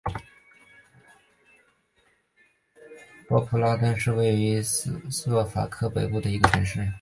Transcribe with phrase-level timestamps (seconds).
[3.27, 6.89] 波普拉德是位于斯洛伐克北部的一个城市。